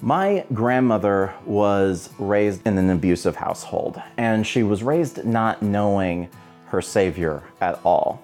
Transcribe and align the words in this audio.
My 0.00 0.44
grandmother 0.52 1.32
was 1.46 2.10
raised 2.18 2.66
in 2.66 2.76
an 2.78 2.90
abusive 2.90 3.36
household, 3.36 4.02
and 4.16 4.46
she 4.46 4.62
was 4.62 4.82
raised 4.82 5.24
not 5.24 5.62
knowing 5.62 6.28
her 6.66 6.82
Savior 6.82 7.42
at 7.60 7.80
all. 7.84 8.22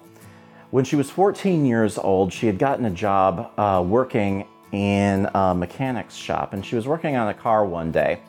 When 0.71 0.85
she 0.85 0.95
was 0.95 1.09
14 1.09 1.65
years 1.65 1.97
old, 1.97 2.31
she 2.31 2.45
had 2.47 2.59
gotten 2.59 2.85
a 2.85 2.91
job 2.91 3.51
uh, 3.57 3.83
working 3.85 4.45
in 4.71 5.29
a 5.33 5.55
mechanic's 5.55 6.15
shop, 6.15 6.53
and 6.53 6.65
she 6.65 6.75
was 6.75 6.87
working 6.87 7.15
on 7.15 7.29
a 7.29 7.33
car 7.33 7.65
one 7.65 7.91
day 7.91 8.19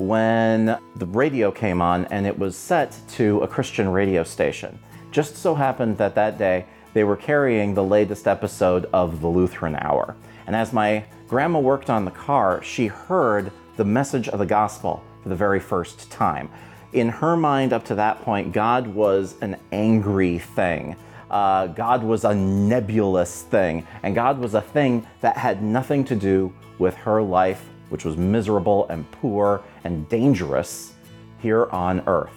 when 0.00 0.78
the 0.96 1.06
radio 1.06 1.50
came 1.50 1.82
on 1.82 2.06
and 2.06 2.26
it 2.26 2.38
was 2.38 2.56
set 2.56 2.98
to 3.06 3.40
a 3.40 3.48
Christian 3.48 3.90
radio 3.90 4.24
station. 4.24 4.78
Just 5.10 5.36
so 5.36 5.54
happened 5.54 5.98
that 5.98 6.14
that 6.14 6.38
day 6.38 6.64
they 6.94 7.04
were 7.04 7.16
carrying 7.16 7.74
the 7.74 7.84
latest 7.84 8.26
episode 8.26 8.88
of 8.92 9.20
the 9.20 9.28
Lutheran 9.28 9.76
Hour. 9.76 10.16
And 10.46 10.56
as 10.56 10.72
my 10.72 11.04
grandma 11.30 11.60
worked 11.60 11.90
on 11.90 12.04
the 12.04 12.10
car, 12.10 12.60
she 12.60 12.88
heard 12.88 13.52
the 13.76 13.84
message 13.84 14.28
of 14.28 14.40
the 14.40 14.46
gospel 14.46 15.00
for 15.22 15.28
the 15.28 15.36
very 15.36 15.60
first 15.60 16.10
time. 16.10 16.50
In 16.92 17.08
her 17.08 17.36
mind, 17.36 17.72
up 17.72 17.84
to 17.84 17.94
that 17.94 18.20
point, 18.22 18.52
God 18.52 18.88
was 18.88 19.36
an 19.40 19.56
angry 19.70 20.40
thing. 20.40 20.96
Uh, 21.30 21.68
God 21.68 22.02
was 22.02 22.24
a 22.24 22.34
nebulous 22.34 23.44
thing, 23.44 23.86
and 24.02 24.12
God 24.12 24.40
was 24.40 24.54
a 24.54 24.60
thing 24.60 25.06
that 25.20 25.36
had 25.36 25.62
nothing 25.62 26.04
to 26.06 26.16
do 26.16 26.52
with 26.80 26.96
her 26.96 27.22
life, 27.22 27.64
which 27.90 28.04
was 28.04 28.16
miserable 28.16 28.88
and 28.88 29.08
poor 29.12 29.62
and 29.84 30.08
dangerous 30.08 30.94
here 31.38 31.66
on 31.70 32.02
earth. 32.08 32.34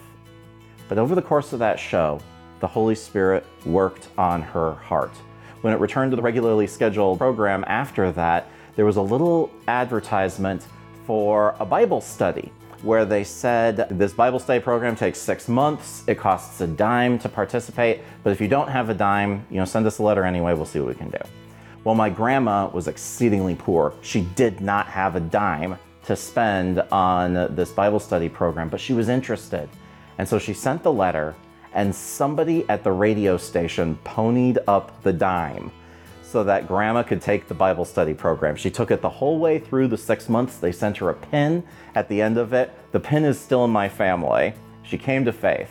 But 0.87 0.99
over 0.99 1.15
the 1.15 1.21
course 1.23 1.51
of 1.51 1.57
that 1.57 1.79
show, 1.79 2.19
the 2.59 2.67
Holy 2.67 2.93
Spirit 2.93 3.43
worked 3.65 4.09
on 4.19 4.43
her 4.43 4.73
heart. 4.73 5.15
When 5.61 5.73
it 5.73 5.79
returned 5.79 6.11
to 6.11 6.15
the 6.15 6.21
regularly 6.21 6.67
scheduled 6.67 7.17
program 7.17 7.63
after 7.65 8.11
that, 8.11 8.49
there 8.75 8.85
was 8.85 8.97
a 8.97 9.01
little 9.01 9.51
advertisement 9.67 10.67
for 11.05 11.55
a 11.59 11.65
Bible 11.65 12.01
study 12.01 12.51
where 12.81 13.05
they 13.05 13.23
said 13.23 13.87
this 13.91 14.13
Bible 14.13 14.39
study 14.39 14.59
program 14.59 14.95
takes 14.95 15.19
six 15.19 15.47
months. 15.47 16.03
It 16.07 16.17
costs 16.17 16.59
a 16.59 16.67
dime 16.67 17.17
to 17.19 17.29
participate, 17.29 18.01
but 18.23 18.31
if 18.31 18.41
you 18.41 18.47
don't 18.47 18.67
have 18.67 18.89
a 18.89 18.93
dime, 18.93 19.45
you 19.49 19.57
know, 19.57 19.65
send 19.65 19.85
us 19.85 19.99
a 19.99 20.03
letter 20.03 20.25
anyway. 20.25 20.53
We'll 20.53 20.65
see 20.65 20.79
what 20.79 20.89
we 20.89 20.95
can 20.95 21.09
do. 21.09 21.19
Well, 21.83 21.95
my 21.95 22.09
grandma 22.09 22.69
was 22.69 22.87
exceedingly 22.87 23.55
poor. 23.55 23.93
She 24.01 24.21
did 24.21 24.59
not 24.59 24.87
have 24.87 25.15
a 25.15 25.19
dime 25.19 25.77
to 26.05 26.15
spend 26.15 26.79
on 26.91 27.55
this 27.55 27.71
Bible 27.71 27.99
study 27.99 28.27
program, 28.27 28.69
but 28.69 28.81
she 28.81 28.93
was 28.93 29.07
interested. 29.07 29.69
And 30.17 30.27
so 30.27 30.39
she 30.39 30.53
sent 30.53 30.83
the 30.83 30.91
letter, 30.91 31.35
and 31.73 31.93
somebody 31.93 32.67
at 32.69 32.83
the 32.83 32.91
radio 32.91 33.37
station 33.37 33.97
ponied 34.03 34.57
up 34.67 35.01
the 35.03 35.13
dime 35.13 35.71
so 36.33 36.43
that 36.43 36.67
grandma 36.67 37.03
could 37.03 37.21
take 37.21 37.47
the 37.47 37.53
Bible 37.53 37.85
study 37.85 38.15
program. 38.15 38.55
She 38.55 38.71
took 38.71 38.89
it 38.89 39.03
the 39.03 39.09
whole 39.09 39.37
way 39.37 39.59
through 39.59 39.87
the 39.87 39.97
six 39.99 40.27
months. 40.27 40.57
They 40.57 40.71
sent 40.71 40.97
her 40.97 41.11
a 41.11 41.13
pin 41.13 41.63
at 41.93 42.09
the 42.09 42.23
end 42.23 42.39
of 42.39 42.53
it. 42.53 42.73
The 42.91 42.99
pin 42.99 43.23
is 43.23 43.39
still 43.39 43.63
in 43.65 43.69
my 43.69 43.87
family. 43.87 44.55
She 44.81 44.97
came 44.97 45.23
to 45.25 45.31
faith. 45.31 45.69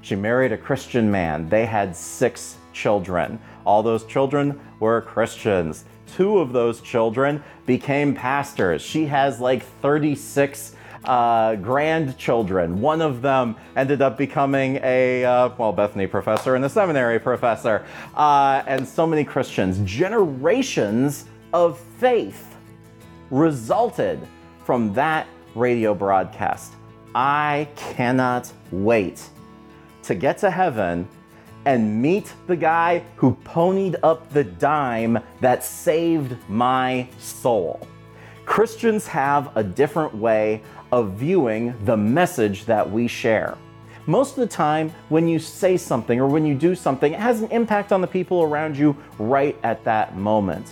She 0.00 0.16
married 0.16 0.50
a 0.50 0.56
Christian 0.56 1.10
man. 1.10 1.46
They 1.50 1.66
had 1.66 1.94
six 1.94 2.56
children. 2.72 3.38
All 3.66 3.82
those 3.82 4.06
children 4.06 4.58
were 4.80 5.02
Christians. 5.02 5.84
Two 6.06 6.38
of 6.38 6.54
those 6.54 6.80
children 6.80 7.44
became 7.66 8.14
pastors. 8.14 8.80
She 8.80 9.04
has 9.04 9.40
like 9.40 9.62
36 9.82 10.74
uh, 11.04 11.56
grandchildren. 11.56 12.80
One 12.80 13.00
of 13.00 13.22
them 13.22 13.56
ended 13.76 14.02
up 14.02 14.18
becoming 14.18 14.78
a, 14.82 15.24
uh, 15.24 15.50
well, 15.56 15.72
Bethany 15.72 16.06
professor 16.06 16.54
and 16.54 16.64
a 16.64 16.68
seminary 16.68 17.18
professor. 17.18 17.84
Uh, 18.14 18.62
and 18.66 18.86
so 18.86 19.06
many 19.06 19.24
Christians. 19.24 19.78
Generations 19.84 21.26
of 21.52 21.78
faith 21.98 22.56
resulted 23.30 24.20
from 24.64 24.92
that 24.94 25.26
radio 25.54 25.94
broadcast. 25.94 26.74
I 27.14 27.68
cannot 27.76 28.52
wait 28.70 29.28
to 30.02 30.14
get 30.14 30.38
to 30.38 30.50
heaven 30.50 31.08
and 31.64 32.00
meet 32.00 32.32
the 32.46 32.56
guy 32.56 33.02
who 33.16 33.36
ponied 33.44 33.96
up 34.02 34.30
the 34.32 34.44
dime 34.44 35.18
that 35.40 35.64
saved 35.64 36.36
my 36.48 37.06
soul. 37.18 37.86
Christians 38.48 39.06
have 39.06 39.54
a 39.58 39.62
different 39.62 40.14
way 40.14 40.62
of 40.90 41.12
viewing 41.12 41.74
the 41.84 41.98
message 41.98 42.64
that 42.64 42.90
we 42.90 43.06
share. 43.06 43.58
Most 44.06 44.30
of 44.30 44.36
the 44.36 44.46
time, 44.46 44.90
when 45.10 45.28
you 45.28 45.38
say 45.38 45.76
something 45.76 46.18
or 46.18 46.26
when 46.26 46.46
you 46.46 46.54
do 46.54 46.74
something, 46.74 47.12
it 47.12 47.20
has 47.20 47.42
an 47.42 47.50
impact 47.50 47.92
on 47.92 48.00
the 48.00 48.06
people 48.06 48.42
around 48.42 48.74
you 48.74 48.96
right 49.18 49.54
at 49.62 49.84
that 49.84 50.16
moment. 50.16 50.66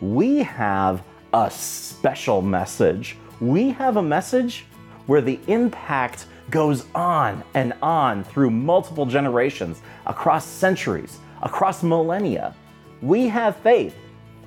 We 0.00 0.38
have 0.44 1.02
a 1.34 1.50
special 1.50 2.40
message. 2.40 3.16
We 3.40 3.70
have 3.70 3.96
a 3.96 4.02
message 4.02 4.64
where 5.06 5.20
the 5.20 5.40
impact 5.48 6.26
goes 6.50 6.86
on 6.94 7.42
and 7.54 7.74
on 7.82 8.22
through 8.22 8.50
multiple 8.50 9.06
generations, 9.06 9.82
across 10.06 10.46
centuries, 10.46 11.18
across 11.42 11.82
millennia. 11.82 12.54
We 13.02 13.26
have 13.26 13.56
faith 13.56 13.96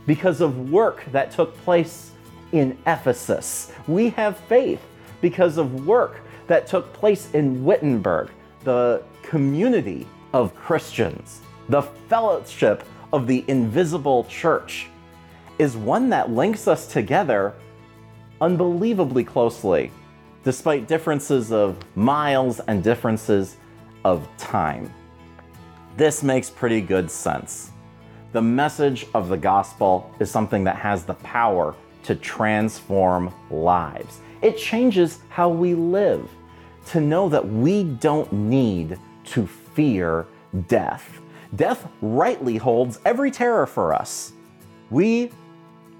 because 0.07 0.39
of 0.39 0.71
work 0.71 1.03
that 1.11 1.31
took 1.31 1.55
place 1.57 2.11
in 2.51 2.77
Ephesus. 2.87 3.71
We 3.87 4.09
have 4.09 4.37
faith 4.37 4.81
because 5.21 5.57
of 5.57 5.85
work 5.85 6.21
that 6.47 6.67
took 6.67 6.91
place 6.93 7.31
in 7.33 7.63
Wittenberg, 7.63 8.29
the 8.63 9.03
community 9.23 10.07
of 10.33 10.55
Christians, 10.55 11.41
the 11.69 11.81
fellowship 11.81 12.83
of 13.13 13.27
the 13.27 13.43
invisible 13.47 14.25
church, 14.25 14.87
is 15.57 15.77
one 15.77 16.09
that 16.09 16.29
links 16.29 16.67
us 16.67 16.91
together 16.91 17.53
unbelievably 18.41 19.23
closely, 19.23 19.91
despite 20.43 20.87
differences 20.87 21.51
of 21.51 21.77
miles 21.95 22.59
and 22.61 22.83
differences 22.83 23.57
of 24.03 24.27
time. 24.37 24.91
This 25.97 26.21
makes 26.21 26.49
pretty 26.49 26.81
good 26.81 27.09
sense. 27.09 27.71
The 28.33 28.41
message 28.41 29.07
of 29.13 29.29
the 29.29 29.37
gospel 29.37 30.13
is 30.19 30.29
something 30.29 30.65
that 30.65 30.75
has 30.75 31.05
the 31.05 31.13
power 31.15 31.73
to 32.05 32.15
transform 32.15 33.33
lives. 33.49 34.19
It 34.41 34.57
changes 34.57 35.19
how 35.29 35.49
we 35.49 35.73
live 35.73 36.29
to 36.87 37.01
know 37.01 37.29
that 37.29 37.47
we 37.47 37.83
don't 37.83 38.31
need 38.31 38.99
to 39.25 39.47
fear 39.47 40.27
death. 40.67 41.19
Death 41.55 41.87
rightly 42.01 42.57
holds 42.57 42.99
every 43.05 43.31
terror 43.31 43.65
for 43.65 43.93
us. 43.93 44.33
We 44.89 45.31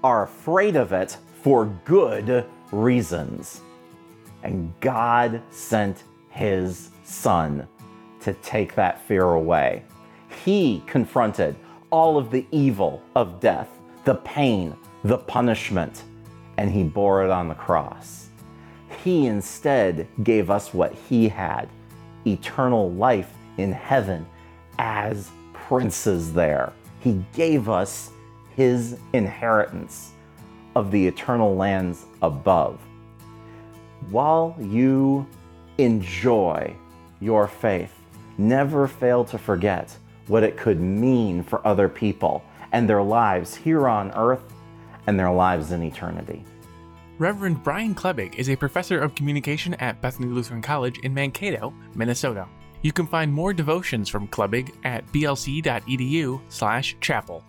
are 0.04 0.22
afraid 0.22 0.76
of 0.76 0.92
it 0.92 1.16
for 1.42 1.66
good 1.84 2.44
reasons. 2.70 3.62
And 4.42 4.72
God 4.80 5.42
sent 5.50 6.04
His 6.30 6.90
Son 7.04 7.66
to 8.20 8.34
take 8.34 8.74
that 8.76 9.00
fear 9.02 9.24
away. 9.24 9.82
He 10.44 10.82
confronted 10.86 11.56
all 11.90 12.18
of 12.18 12.30
the 12.30 12.46
evil 12.52 13.02
of 13.14 13.40
death, 13.40 13.70
the 14.04 14.16
pain, 14.16 14.76
the 15.06 15.18
punishment, 15.18 16.02
and 16.56 16.70
He 16.70 16.82
bore 16.82 17.24
it 17.24 17.30
on 17.30 17.48
the 17.48 17.54
cross. 17.54 18.28
He 19.04 19.26
instead 19.26 20.08
gave 20.24 20.50
us 20.50 20.74
what 20.74 20.92
He 21.08 21.28
had 21.28 21.68
eternal 22.26 22.90
life 22.90 23.32
in 23.56 23.70
heaven 23.70 24.26
as 24.80 25.30
princes 25.52 26.32
there. 26.32 26.72
He 26.98 27.24
gave 27.34 27.68
us 27.68 28.10
His 28.56 28.98
inheritance 29.12 30.10
of 30.74 30.90
the 30.90 31.06
eternal 31.06 31.54
lands 31.54 32.04
above. 32.20 32.80
While 34.10 34.56
you 34.58 35.24
enjoy 35.78 36.74
your 37.20 37.46
faith, 37.46 37.92
never 38.38 38.88
fail 38.88 39.24
to 39.26 39.38
forget 39.38 39.96
what 40.26 40.42
it 40.42 40.56
could 40.56 40.80
mean 40.80 41.44
for 41.44 41.64
other 41.64 41.88
people 41.88 42.42
and 42.72 42.88
their 42.88 43.02
lives 43.02 43.54
here 43.54 43.86
on 43.86 44.10
earth 44.12 44.42
and 45.06 45.18
their 45.18 45.30
lives 45.30 45.72
in 45.72 45.82
eternity. 45.82 46.44
Reverend 47.18 47.62
Brian 47.62 47.94
Klebig 47.94 48.34
is 48.34 48.50
a 48.50 48.56
professor 48.56 48.98
of 48.98 49.14
communication 49.14 49.72
at 49.74 50.00
Bethany 50.02 50.28
Lutheran 50.28 50.60
College 50.60 50.98
in 50.98 51.14
Mankato, 51.14 51.72
Minnesota. 51.94 52.46
You 52.82 52.92
can 52.92 53.06
find 53.06 53.32
more 53.32 53.54
devotions 53.54 54.08
from 54.08 54.26
Klebig 54.28 54.74
at 54.84 55.06
blc.edu/chapel. 55.12 57.44